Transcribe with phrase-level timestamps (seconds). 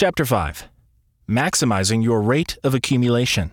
[0.00, 0.68] Chapter 5
[1.28, 3.50] Maximizing Your Rate of Accumulation.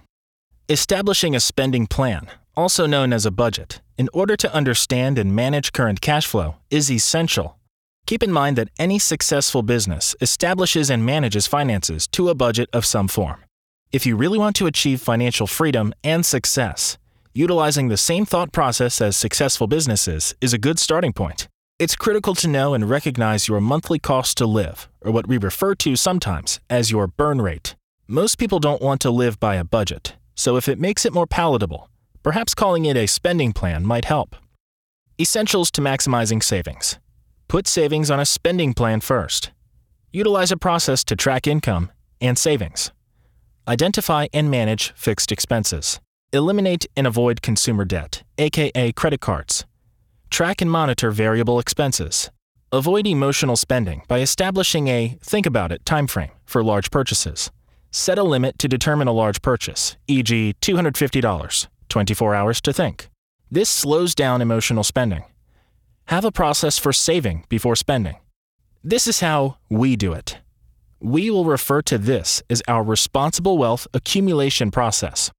[0.69, 5.73] Establishing a spending plan, also known as a budget, in order to understand and manage
[5.73, 7.57] current cash flow is essential.
[8.05, 12.85] Keep in mind that any successful business establishes and manages finances to a budget of
[12.85, 13.43] some form.
[13.91, 16.99] If you really want to achieve financial freedom and success,
[17.33, 21.47] utilizing the same thought process as successful businesses is a good starting point.
[21.77, 25.75] It's critical to know and recognize your monthly cost to live, or what we refer
[25.75, 27.75] to sometimes as your burn rate.
[28.07, 31.27] Most people don't want to live by a budget, so if it makes it more
[31.27, 31.89] palatable,
[32.23, 34.37] perhaps calling it a spending plan might help.
[35.19, 36.97] Essentials to maximizing savings.
[37.49, 39.51] Put savings on a spending plan first.
[40.13, 42.93] Utilize a process to track income and savings.
[43.67, 45.99] Identify and manage fixed expenses.
[46.31, 49.65] Eliminate and avoid consumer debt, aka credit cards.
[50.35, 52.29] Track and monitor variable expenses.
[52.73, 57.51] Avoid emotional spending by establishing a think about it timeframe for large purchases.
[57.89, 63.09] Set a limit to determine a large purchase, e.g., $250, 24 hours to think.
[63.49, 65.23] This slows down emotional spending.
[66.07, 68.17] Have a process for saving before spending.
[68.83, 70.39] This is how we do it.
[70.99, 75.31] We will refer to this as our responsible wealth accumulation process.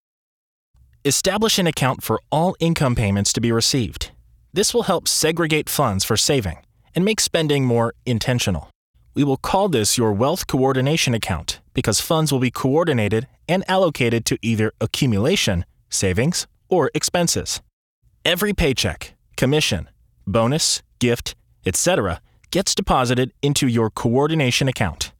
[1.04, 4.10] Establish an account for all income payments to be received.
[4.56, 6.58] This will help segregate funds for saving
[6.94, 8.70] and make spending more intentional.
[9.14, 14.24] We will call this your wealth coordination account because funds will be coordinated and allocated
[14.24, 17.60] to either accumulation, savings, or expenses.
[18.24, 19.88] Every paycheck, commission,
[20.26, 22.20] bonus, gift, etc.,
[22.50, 25.12] gets deposited into your coordination account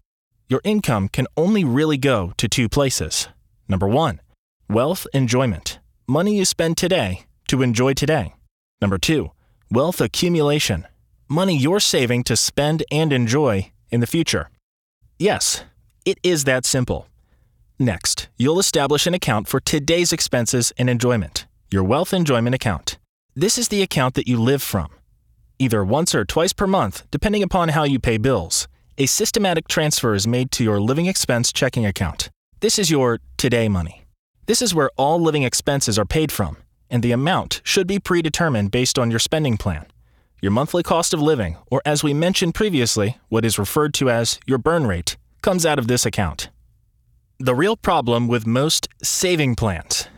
[0.48, 3.28] your income can only really go to two places.
[3.68, 4.20] Number one,
[4.70, 8.35] wealth enjoyment, money you spend today to enjoy today.
[8.80, 9.30] Number two,
[9.70, 10.86] wealth accumulation,
[11.28, 14.50] money you're saving to spend and enjoy in the future.
[15.18, 15.64] Yes,
[16.04, 17.08] it is that simple.
[17.78, 22.98] Next, you'll establish an account for today's expenses and enjoyment, your wealth enjoyment account.
[23.34, 24.90] This is the account that you live from,
[25.58, 28.68] either once or twice per month, depending upon how you pay bills
[28.98, 32.30] a systematic transfer is made to your living expense checking account.
[32.60, 34.06] This is your today money.
[34.46, 36.56] This is where all living expenses are paid from,
[36.90, 39.86] and the amount should be predetermined based on your spending plan.
[40.42, 44.38] Your monthly cost of living, or as we mentioned previously, what is referred to as
[44.46, 46.50] your burn rate, comes out of this account.
[47.38, 50.08] The real problem with most saving plans.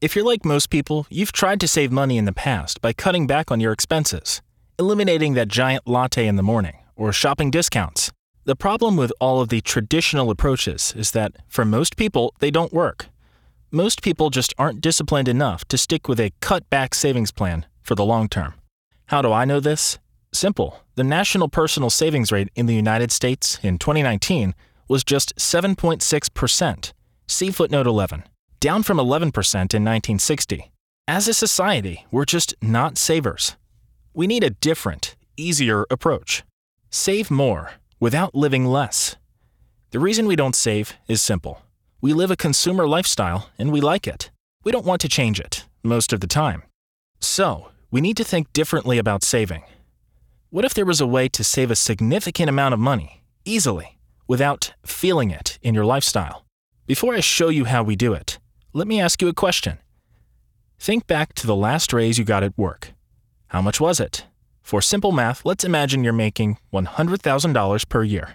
[0.00, 3.26] If you're like most people, you've tried to save money in the past by cutting
[3.26, 4.42] back on your expenses,
[4.78, 8.12] eliminating that giant latte in the morning, or shopping discounts.
[8.44, 12.72] The problem with all of the traditional approaches is that, for most people, they don't
[12.72, 13.06] work.
[13.70, 17.94] Most people just aren't disciplined enough to stick with a cut back savings plan for
[17.94, 18.54] the long term.
[19.08, 19.98] How do I know this?
[20.32, 20.80] Simple.
[20.94, 24.54] The national personal savings rate in the United States in 2019
[24.88, 26.92] was just 7.6%.
[27.26, 28.22] See footnote 11.
[28.58, 30.72] Down from 11% in 1960.
[31.06, 33.56] As a society, we're just not savers.
[34.14, 36.42] We need a different, easier approach.
[36.88, 39.16] Save more without living less.
[39.90, 41.60] The reason we don't save is simple.
[42.00, 44.30] We live a consumer lifestyle and we like it.
[44.62, 46.62] We don't want to change it, most of the time.
[47.18, 49.64] So, we need to think differently about saving.
[50.50, 53.98] What if there was a way to save a significant amount of money, easily,
[54.28, 56.44] without feeling it in your lifestyle?
[56.86, 58.38] Before I show you how we do it,
[58.72, 59.78] let me ask you a question.
[60.78, 62.92] Think back to the last raise you got at work.
[63.48, 64.24] How much was it?
[64.62, 68.34] For simple math, let's imagine you're making $100,000 per year.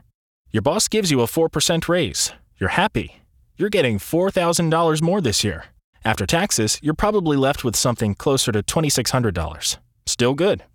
[0.52, 2.34] Your boss gives you a 4% raise.
[2.58, 3.23] You're happy.
[3.64, 5.68] You're getting $4,000 more this year.
[6.04, 9.78] After taxes, you're probably left with something closer to $2,600.
[10.06, 10.66] Still good.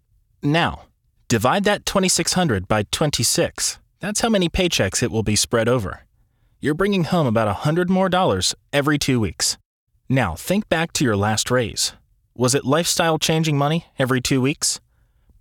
[0.42, 0.86] Now,
[1.28, 3.78] divide that 2600 by 26.
[4.00, 6.06] That's how many paychecks it will be spread over.
[6.60, 9.58] You're bringing home about 100 more dollars every 2 weeks.
[10.08, 11.92] Now, think back to your last raise.
[12.34, 14.80] Was it lifestyle changing money every 2 weeks?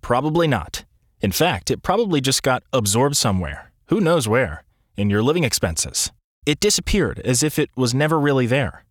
[0.01, 0.83] Probably not.
[1.21, 4.65] In fact, it probably just got absorbed somewhere, who knows where,
[4.97, 6.11] in your living expenses.
[6.47, 8.85] It disappeared as if it was never really there.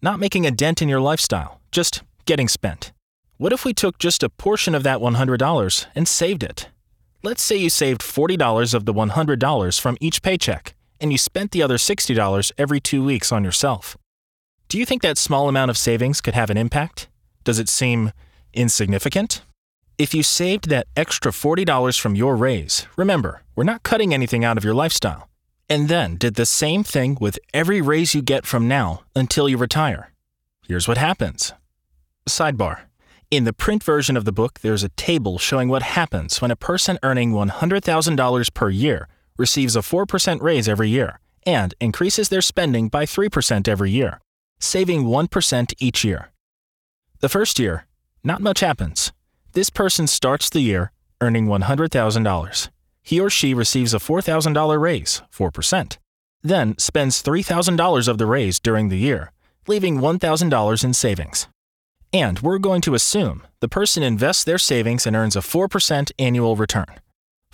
[0.00, 2.94] Not making a dent in your lifestyle, just getting spent.
[3.36, 6.70] What if we took just a portion of that $100 and saved it?
[7.22, 11.62] Let's say you saved $40 of the $100 from each paycheck, and you spent the
[11.62, 13.98] other $60 every two weeks on yourself.
[14.70, 17.08] Do you think that small amount of savings could have an impact?
[17.44, 18.12] Does it seem
[18.54, 19.42] insignificant?
[19.98, 24.56] If you saved that extra $40 from your raise, remember, we're not cutting anything out
[24.56, 25.28] of your lifestyle.
[25.68, 29.56] And then did the same thing with every raise you get from now until you
[29.56, 30.12] retire.
[30.66, 31.52] Here's what happens.
[32.28, 32.82] Sidebar.
[33.30, 36.56] In the print version of the book, there's a table showing what happens when a
[36.56, 42.88] person earning $100,000 per year receives a 4% raise every year and increases their spending
[42.88, 44.20] by 3% every year,
[44.60, 46.30] saving 1% each year.
[47.18, 47.86] The first year,
[48.22, 49.12] not much happens.
[49.52, 52.68] This person starts the year earning $100,000.
[53.06, 55.96] He or she receives a $4,000 raise, 4%,
[56.42, 59.30] then spends $3,000 of the raise during the year,
[59.68, 61.46] leaving $1,000 in savings.
[62.12, 66.56] And we're going to assume the person invests their savings and earns a 4% annual
[66.56, 66.86] return.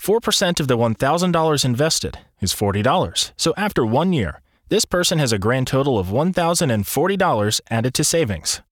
[0.00, 3.32] 4% of the $1,000 invested is $40.
[3.37, 4.40] So after one year,
[4.70, 8.62] this person has a grand total of $1,040 added to savings.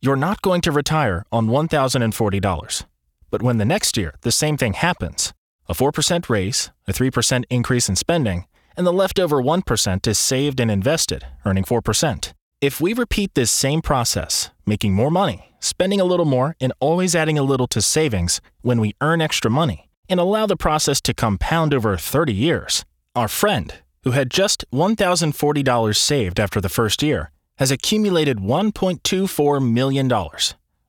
[0.00, 2.84] You're not going to retire on $1,040.
[3.30, 5.34] But when the next year the same thing happens,
[5.70, 8.44] a 4% raise, a 3% increase in spending,
[8.76, 12.32] and the leftover 1% is saved and invested, earning 4%.
[12.60, 17.14] If we repeat this same process, making more money, spending a little more, and always
[17.14, 21.14] adding a little to savings when we earn extra money, and allow the process to
[21.14, 22.84] compound over 30 years,
[23.14, 30.10] our friend, who had just $1,040 saved after the first year, has accumulated $1.24 million,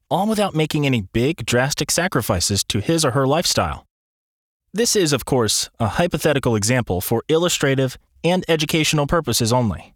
[0.10, 3.86] all without making any big, drastic sacrifices to his or her lifestyle.
[4.74, 9.94] This is, of course, a hypothetical example for illustrative and educational purposes only.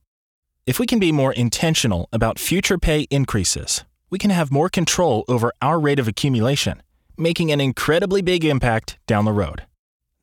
[0.66, 5.24] If we can be more intentional about future pay increases, we can have more control
[5.27, 6.81] over our rate of accumulation
[7.18, 9.63] making an incredibly big impact down the road.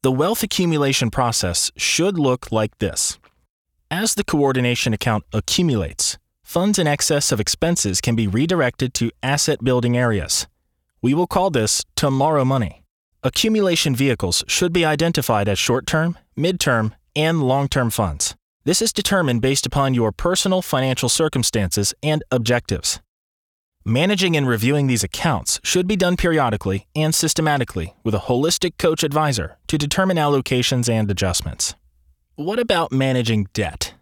[0.02, 3.18] The wealth accumulation process should look like this.
[3.90, 9.62] As the coordination account accumulates, funds in excess of expenses can be redirected to asset
[9.62, 10.46] building areas.
[11.00, 12.81] We will call this tomorrow money.
[13.24, 18.34] Accumulation vehicles should be identified as short term, mid term, and long term funds.
[18.64, 23.00] This is determined based upon your personal financial circumstances and objectives.
[23.84, 29.04] Managing and reviewing these accounts should be done periodically and systematically with a holistic coach
[29.04, 31.76] advisor to determine allocations and adjustments.
[32.34, 33.94] What about managing debt?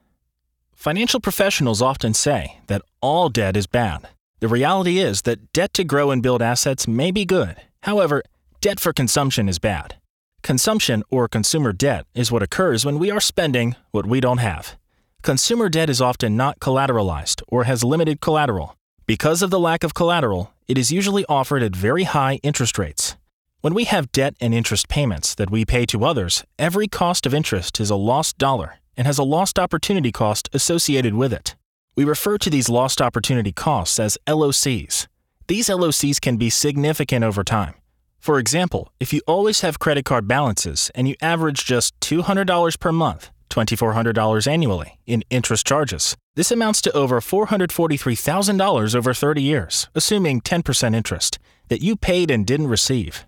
[0.75, 4.09] Financial professionals often say that all debt is bad.
[4.41, 7.57] The reality is that debt to grow and build assets may be good.
[7.83, 8.23] However,
[8.61, 9.97] debt for consumption is bad.
[10.43, 14.77] Consumption or consumer debt is what occurs when we are spending what we don't have.
[15.23, 18.77] Consumer debt is often not collateralized or has limited collateral.
[19.07, 23.17] Because of the lack of collateral, it is usually offered at very high interest rates.
[23.63, 27.35] When we have debt and interest payments that we pay to others, every cost of
[27.35, 31.57] interest is a lost dollar and has a lost opportunity cost associated with it.
[31.97, 35.07] We refer to these lost opportunity costs as LOCs.
[35.49, 37.75] These LOCs can be significant over time.
[38.21, 42.93] For example, if you always have credit card balances and you average just $200 per
[42.93, 46.17] month, $2,400 annually in interest charges.
[46.37, 51.39] This amounts to over $443,000 over 30 years, assuming 10% interest,
[51.69, 53.27] that you paid and didn't receive.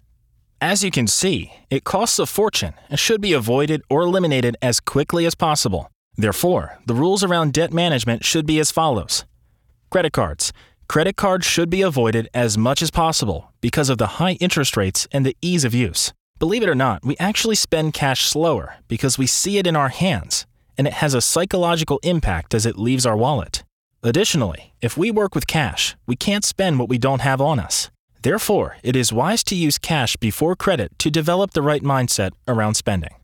[0.60, 4.78] As you can see, it costs a fortune and should be avoided or eliminated as
[4.78, 5.90] quickly as possible.
[6.16, 9.24] Therefore, the rules around debt management should be as follows
[9.92, 10.54] Credit cards.
[10.92, 15.08] Credit cards should be avoided as much as possible because of the high interest rates
[15.10, 16.12] and the ease of use.
[16.38, 19.88] Believe it or not, we actually spend cash slower because we see it in our
[19.88, 20.44] hands,
[20.76, 23.64] and it has a psychological impact as it leaves our wallet.
[24.02, 27.90] Additionally, if we work with cash, we can't spend what we don't have on us.
[28.20, 32.74] Therefore, it is wise to use cash before credit to develop the right mindset around
[32.74, 33.14] spending.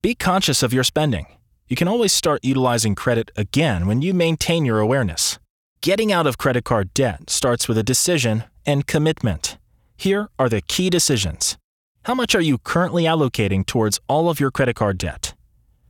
[0.00, 1.26] Be conscious of your spending.
[1.66, 5.40] You can always start utilizing credit again when you maintain your awareness.
[5.80, 9.56] Getting out of credit card debt starts with a decision and commitment.
[9.96, 11.56] Here are the key decisions.
[12.04, 15.34] How much are you currently allocating towards all of your credit card debt?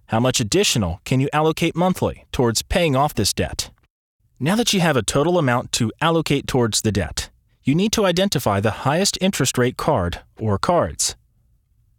[0.06, 3.70] How much additional can you allocate monthly towards paying off this debt?
[4.38, 7.30] Now that you have a total amount to allocate towards the debt,
[7.64, 11.16] you need to identify the highest interest rate card or cards.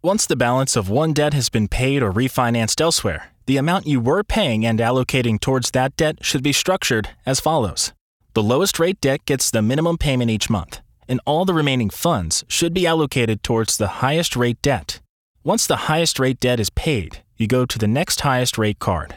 [0.02, 3.98] Once the balance of one debt has been paid or refinanced elsewhere, the amount you
[3.98, 7.92] were paying and allocating towards that debt should be structured as follows.
[8.34, 12.44] The lowest rate debt gets the minimum payment each month and all the remaining funds
[12.46, 15.00] should be allocated towards the highest rate debt.
[15.42, 19.14] Once the highest rate debt is paid, you go to the next highest rate card.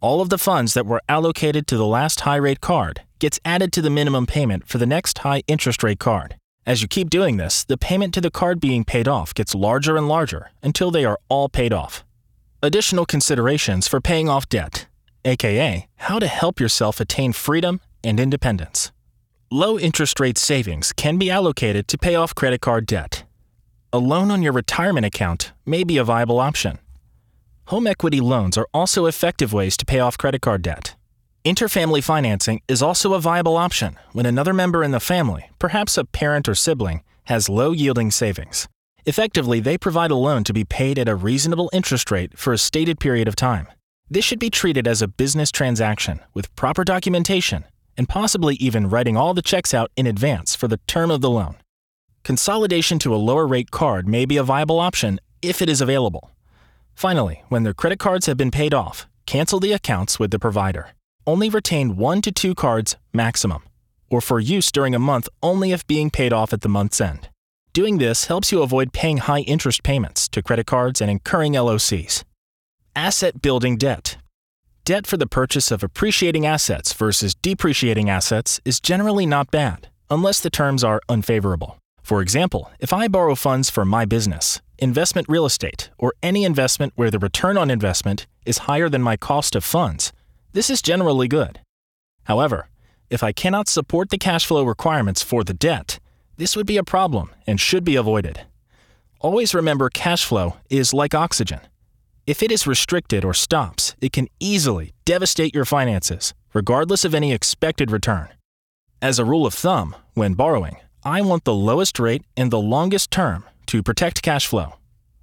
[0.00, 3.72] All of the funds that were allocated to the last high rate card gets added
[3.72, 6.36] to the minimum payment for the next high interest rate card.
[6.64, 9.96] As you keep doing this, the payment to the card being paid off gets larger
[9.96, 12.04] and larger until they are all paid off.
[12.64, 14.86] Additional considerations for paying off debt,
[15.24, 18.92] aka how to help yourself attain freedom and independence.
[19.50, 23.24] Low interest rate savings can be allocated to pay off credit card debt.
[23.92, 26.78] A loan on your retirement account may be a viable option.
[27.66, 30.94] Home equity loans are also effective ways to pay off credit card debt.
[31.44, 36.04] Interfamily financing is also a viable option when another member in the family, perhaps a
[36.04, 38.68] parent or sibling, has low yielding savings.
[39.04, 42.58] Effectively, they provide a loan to be paid at a reasonable interest rate for a
[42.58, 43.66] stated period of time.
[44.08, 47.64] This should be treated as a business transaction with proper documentation
[47.96, 51.30] and possibly even writing all the checks out in advance for the term of the
[51.30, 51.56] loan.
[52.22, 56.30] Consolidation to a lower rate card may be a viable option if it is available.
[56.94, 60.90] Finally, when their credit cards have been paid off, cancel the accounts with the provider.
[61.26, 63.64] Only retain one to two cards maximum,
[64.10, 67.28] or for use during a month only if being paid off at the month's end.
[67.74, 72.22] Doing this helps you avoid paying high interest payments to credit cards and incurring LOCs.
[72.94, 74.18] Asset building debt.
[74.84, 80.38] Debt for the purchase of appreciating assets versus depreciating assets is generally not bad, unless
[80.38, 81.78] the terms are unfavorable.
[82.02, 86.92] For example, if I borrow funds for my business, investment real estate, or any investment
[86.96, 90.12] where the return on investment is higher than my cost of funds,
[90.52, 91.60] this is generally good.
[92.24, 92.68] However,
[93.08, 95.98] if I cannot support the cash flow requirements for the debt,
[96.42, 98.40] this would be a problem and should be avoided.
[99.20, 101.60] Always remember cash flow is like oxygen.
[102.26, 107.32] If it is restricted or stops, it can easily devastate your finances, regardless of any
[107.32, 108.28] expected return.
[109.00, 113.12] As a rule of thumb, when borrowing, I want the lowest rate and the longest
[113.12, 114.74] term to protect cash flow.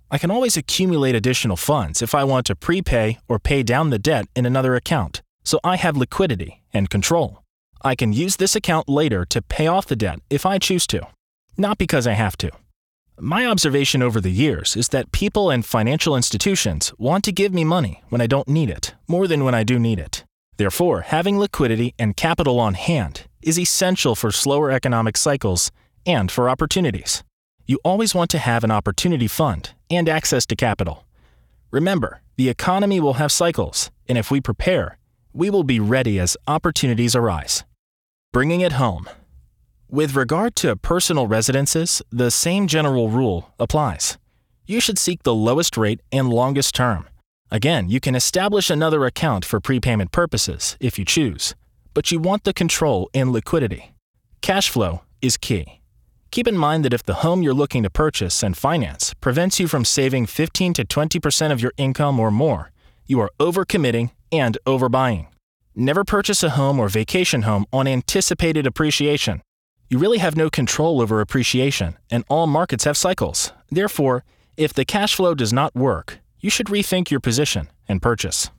[0.09, 3.99] I can always accumulate additional funds if I want to prepay or pay down the
[3.99, 7.43] debt in another account, so I have liquidity and control.
[7.81, 11.07] I can use this account later to pay off the debt if I choose to,
[11.57, 12.51] not because I have to.
[13.17, 17.63] My observation over the years is that people and financial institutions want to give me
[17.63, 20.25] money when I don't need it more than when I do need it.
[20.57, 25.71] Therefore, having liquidity and capital on hand is essential for slower economic cycles
[26.05, 27.23] and for opportunities.
[27.65, 31.05] You always want to have an opportunity fund and access to capital.
[31.71, 34.97] Remember, the economy will have cycles, and if we prepare,
[35.33, 37.63] we will be ready as opportunities arise.
[38.31, 39.09] Bringing it home.
[39.89, 44.19] With regard to personal residences, the same general rule applies.
[44.67, 47.07] You should seek the lowest rate and longest term.
[47.49, 51.55] Again, you can establish another account for prepayment purposes if you choose,
[51.95, 53.95] but you want the control and liquidity.
[54.41, 55.81] Cash flow is key.
[56.29, 59.67] Keep in mind that if the home you're looking to purchase and finance prevents you
[59.67, 62.69] from saving 15 to 20% of your income or more,
[63.07, 65.25] you are overcommitting and overbuying.
[65.79, 69.41] Never purchase a home or vacation home on anticipated appreciation.
[69.89, 73.53] You really have no control over appreciation, and all markets have cycles.
[73.71, 74.25] Therefore,
[74.57, 78.49] if the cash flow does not work, you should rethink your position and purchase.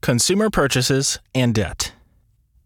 [0.00, 1.92] Consumer purchases and debt.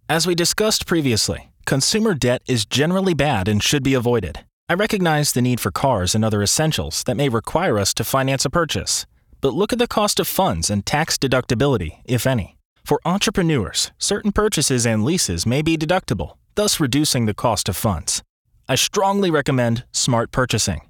[0.09, 4.41] As we discussed previously, Consumer debt is generally bad and should be avoided.
[4.71, 8.47] I recognize the need for cars and other essentials that may require us to finance
[8.47, 9.05] a purchase,
[9.43, 12.57] but look at the cost of funds and tax deductibility, if any.
[12.93, 18.23] For entrepreneurs, certain purchases and leases may be deductible, thus reducing the cost of funds.
[18.69, 20.83] I strongly recommend smart purchasing.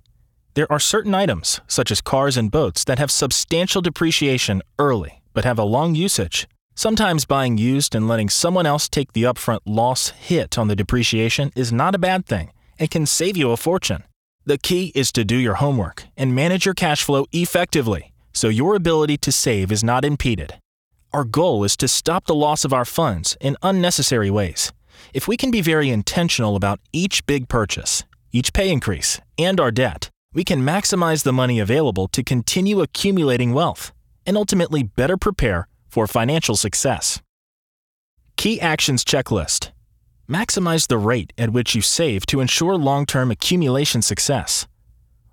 [0.54, 5.44] There are certain items, such as cars and boats, that have substantial depreciation early but
[5.44, 10.09] have a long usage Sometimes buying used and letting someone else take the upfront loss
[10.09, 14.02] hit on the depreciation is not a bad thing and can save you a fortune.
[14.44, 18.75] The key is to do your homework and manage your cash flow effectively so your
[18.75, 20.54] ability to save is not impeded.
[21.12, 24.73] Our goal is to stop the loss of our funds in unnecessary ways.
[25.12, 29.71] If we can be very intentional about each big purchase, each pay increase, and our
[29.71, 33.92] debt, we can maximize the money available to continue accumulating wealth
[34.25, 37.21] and ultimately better prepare for financial success.
[38.37, 39.71] Key Actions Checklist
[40.26, 44.66] Maximize the rate at which you save to ensure long term accumulation success.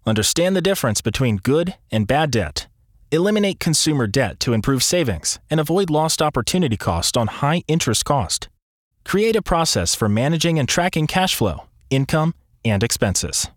[0.05, 2.67] Understand the difference between good and bad debt.
[3.11, 8.49] Eliminate consumer debt to improve savings and avoid lost opportunity cost on high interest cost.
[9.03, 13.49] Create a process for managing and tracking cash flow, income, and expenses.